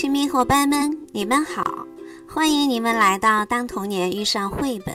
[0.00, 1.84] 亲密伙伴们，你们好！
[2.28, 4.94] 欢迎你们来到《当童年遇上绘本》。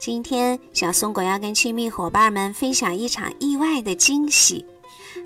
[0.00, 4.66] 今天，小松果要跟亲密伙伴们分享一场意外的惊喜。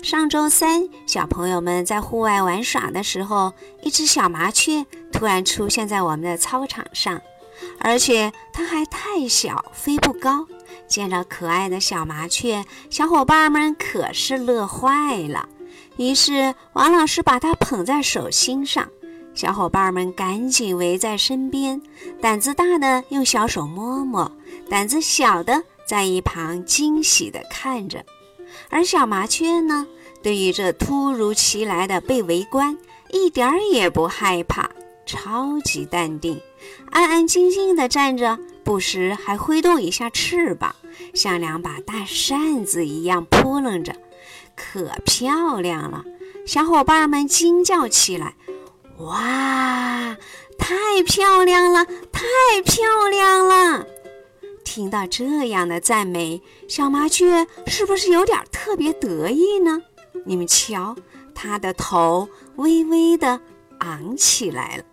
[0.03, 3.51] 上周三，小朋友们在户外玩耍的时候，
[3.81, 7.19] 一只小麻雀突然出现在我们的操场上，
[7.79, 10.45] 而且它还太小，飞不高。
[10.87, 15.49] 见到可爱的小麻雀，小伙伴们可是乐坏了。
[15.97, 18.87] 于是，王老师把它捧在手心上。
[19.35, 21.81] 小伙伴们赶紧围在身边，
[22.21, 24.31] 胆子大的用小手摸摸，
[24.69, 28.03] 胆子小的在一旁惊喜地看着。
[28.69, 29.85] 而小麻雀呢，
[30.23, 32.77] 对于这突如其来的被围观，
[33.11, 34.69] 一点儿也不害怕，
[35.05, 36.39] 超级淡定，
[36.89, 40.73] 安安静静地站着，不时还挥动一下翅膀，
[41.13, 43.93] 像两把大扇子一样扑棱着，
[44.55, 46.05] 可漂亮了。
[46.45, 48.35] 小伙伴们惊叫起来。
[48.99, 50.17] 哇，
[50.57, 53.85] 太漂亮了，太漂亮了！
[54.63, 59.81] 听到这样的赞美，小麻雀是不是有点特别得意呢？
[60.25, 60.95] 你们瞧，
[61.33, 63.41] 它的头微微的
[63.79, 64.83] 昂起来了。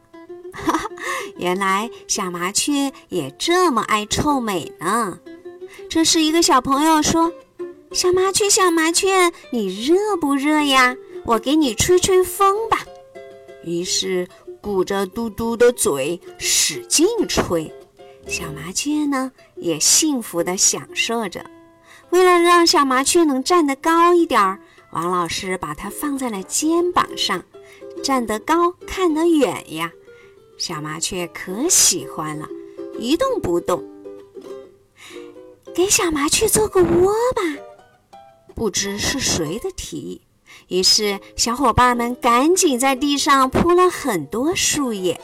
[0.53, 0.91] 哈哈，
[1.37, 5.21] 原来小麻雀也这么爱臭美呢。
[5.89, 7.33] 这是一个小朋友说
[7.93, 10.97] ：“小麻雀，小麻雀，你热不热呀？
[11.25, 12.79] 我给你吹吹风吧。”
[13.65, 14.29] 于是
[14.61, 17.73] 鼓着嘟嘟的嘴使劲吹，
[18.27, 21.45] 小麻雀呢也幸福地享受着。
[22.11, 27.43] 为了让小麻雀能站得高一点儿，王老师把它放在了肩膀上，
[28.05, 29.91] 站得高看得远呀。
[30.59, 32.47] 小麻雀可喜欢了，
[32.99, 33.83] 一动不动。
[35.75, 38.19] 给小麻雀做个窝吧，
[38.55, 40.21] 不知是谁的提议。
[40.73, 45.21] 于是，小伙伴们赶紧在地上铺了很多树叶。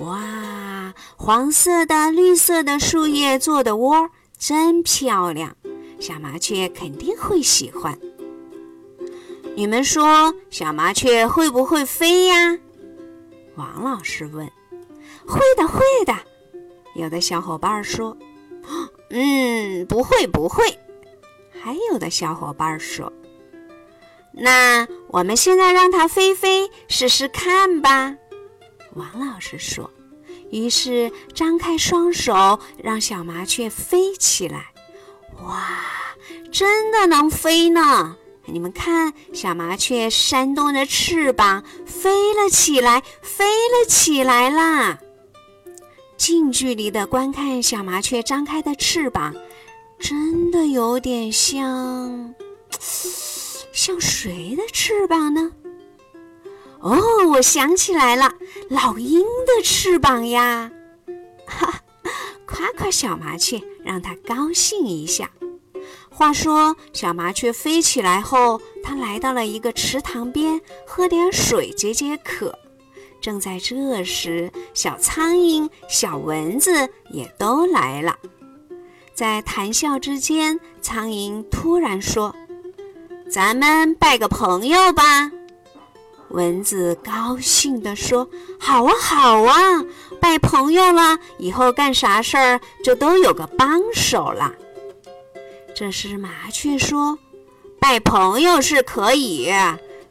[0.00, 5.56] 哇，黄色的、绿色的树叶做的窝真漂亮，
[5.98, 7.98] 小麻雀肯定会喜欢。
[9.56, 12.58] 你们说，小麻雀会不会飞呀？
[13.56, 14.46] 王老师问。
[15.26, 16.14] 会的，会的。
[16.94, 18.14] 有的小伙伴说
[19.08, 20.78] ：“嗯，不会，不会。”
[21.58, 23.10] 还有的小伙伴说。
[24.36, 28.16] 那我们现在让它飞飞试试看吧，
[28.94, 29.90] 王老师说。
[30.50, 34.66] 于是张开双手，让小麻雀飞起来。
[35.42, 35.68] 哇，
[36.52, 38.16] 真的能飞呢！
[38.46, 44.98] 你们看，小麻雀扇动着翅膀飞了起来，飞了起来啦！
[46.16, 49.34] 近距离的观看小麻雀张开的翅膀，
[49.98, 52.34] 真的有点像。
[53.74, 55.50] 像谁的翅膀呢？
[56.78, 56.96] 哦，
[57.32, 58.32] 我想起来了，
[58.70, 60.70] 老鹰的翅膀呀！
[61.44, 61.80] 哈，
[62.46, 65.28] 夸夸小麻雀，让它高兴一下。
[66.08, 72.56] 话说，小麻雀飞起来后，它来到了一个池塘边，喝点水解解渴。
[73.20, 78.16] 正在这时，小苍蝇、小蚊子也都来了。
[79.12, 82.32] 在谈笑之间，苍蝇突然说。
[83.34, 85.02] 咱们拜个朋友吧，
[86.28, 88.28] 蚊子高兴地说
[88.60, 89.84] ：“好啊，好啊，
[90.20, 94.54] 拜朋友了，以后干啥事儿就都有个帮手了。”
[95.74, 97.18] 这时麻雀说
[97.80, 99.52] ：“拜朋友是可以，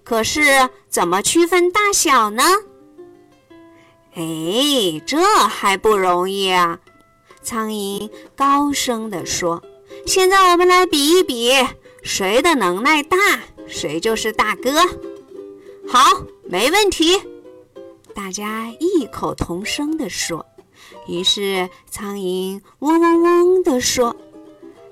[0.04, 2.44] 可是怎么区分大小呢？”
[4.16, 5.18] 哎，这
[5.48, 6.78] 还不容易啊！
[7.42, 9.64] 苍蝇高声地说
[10.06, 11.54] ：“现在我们来比一比。”
[12.04, 13.18] 谁的能耐大，
[13.66, 14.72] 谁就是大哥。
[15.88, 17.20] 好，没问题。
[18.14, 20.46] 大家异口同声地说。
[21.08, 24.16] 于是苍蝇嗡嗡嗡地说：“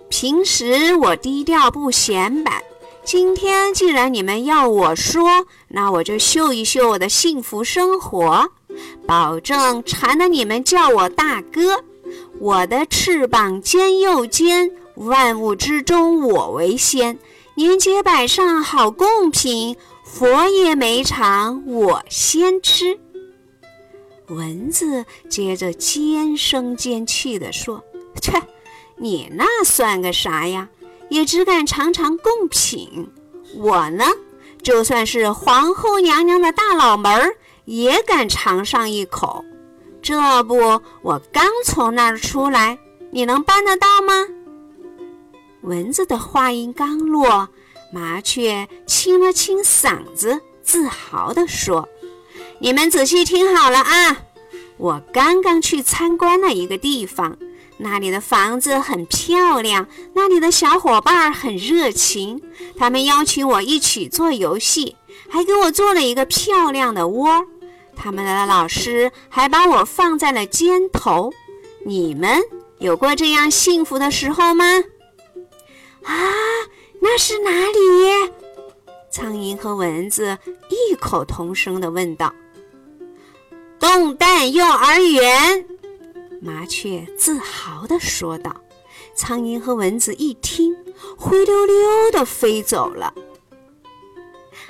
[0.09, 2.63] 平时我低调不显摆，
[3.03, 8.49] 今天既然你们要我说，那我就秀一秀我的幸福生活，
[9.05, 11.83] 保证馋得你们叫我大哥。
[12.39, 17.17] 我的翅膀尖又尖。”万物之中，我为先。
[17.55, 22.97] 年节摆上好贡品，佛爷没尝，我先吃。
[24.27, 27.83] 蚊子接着尖声尖气地说
[28.21, 28.41] ：“切，
[28.95, 30.69] 你那算个啥呀？
[31.09, 33.09] 也只敢尝尝贡品。
[33.57, 34.05] 我呢，
[34.63, 37.35] 就算是皇后娘娘的大脑门儿，
[37.65, 39.43] 也敢尝上一口。
[40.01, 40.55] 这不，
[41.01, 42.79] 我刚从那儿出来，
[43.11, 44.13] 你能办得到吗？”
[45.61, 47.49] 蚊子的话音刚落，
[47.91, 51.87] 麻雀清了清嗓子，自豪地说
[52.59, 54.17] ：“你们仔细听好了啊！
[54.77, 57.37] 我刚刚去参观了一个地方，
[57.77, 62.41] 那里的房子很漂亮，那里的小伙伴很热情，
[62.75, 64.95] 他们邀请我一起做游戏，
[65.29, 67.45] 还给我做了一个漂亮的窝。
[67.95, 71.31] 他们的老师还把我放在了肩头。
[71.85, 72.41] 你们
[72.79, 74.65] 有过这样幸福的时候吗？
[76.03, 76.13] 啊，
[76.99, 78.31] 那是哪里？
[79.09, 80.37] 苍蝇和蚊子
[80.69, 82.33] 异口同声地问道。
[83.79, 85.65] 动蛋幼儿园，
[86.41, 88.55] 麻雀自豪地说道。
[89.13, 90.73] 苍蝇和蚊子一听，
[91.17, 91.75] 灰溜溜
[92.11, 93.13] 地飞走了。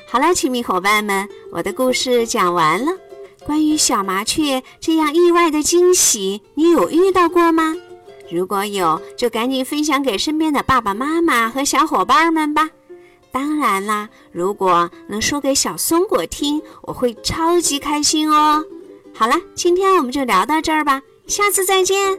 [0.08, 2.92] 好了，亲密伙伴们，我的故事讲完了。
[3.46, 7.76] 关于小麻雀这样意外的惊喜，你有遇到过吗？
[8.32, 12.70] 如果有，就赶紧分享给身边的爸爸妈妈和小伙伴们吧。
[13.32, 18.64] 当然啦，如果能说给小松果听，我会超级开心哦。
[19.14, 22.18] 好了，今天我们就聊到这儿吧，下次再见。